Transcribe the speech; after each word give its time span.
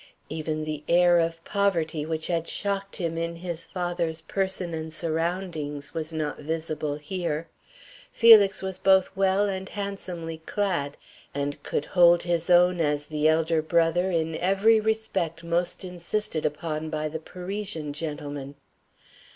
Even 0.29 0.63
the 0.63 0.83
air 0.87 1.19
of 1.19 1.43
poverty 1.45 2.07
which 2.07 2.25
had 2.25 2.47
shocked 2.47 2.95
him 2.95 3.19
in 3.19 3.35
his 3.35 3.67
father's 3.67 4.21
person 4.21 4.73
and 4.73 4.91
surroundings 4.91 5.93
was 5.93 6.11
not 6.11 6.39
visible 6.39 6.95
here. 6.95 7.47
Felix 8.11 8.63
was 8.63 8.79
both 8.79 9.11
well 9.15 9.45
and 9.47 9.69
handsomely 9.69 10.39
clad, 10.39 10.97
and 11.35 11.61
could 11.61 11.85
hold 11.85 12.23
his 12.23 12.49
own 12.49 12.79
as 12.81 13.05
the 13.05 13.27
elder 13.27 13.61
brother 13.61 14.09
in 14.09 14.35
every 14.37 14.79
respect 14.79 15.43
most 15.43 15.83
insisted 15.85 16.47
upon 16.47 16.89
by 16.89 17.07
the 17.07 17.19
Parisian 17.19 17.93
gentleman. 17.93 18.55